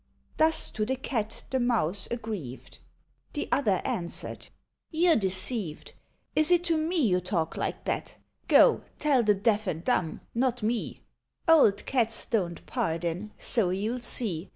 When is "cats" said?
11.85-12.25